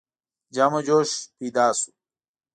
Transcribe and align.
جم 0.55 0.71
و 0.77 0.81
جوش 0.87 1.11
پیدا 1.37 1.67
شو. 1.77 1.91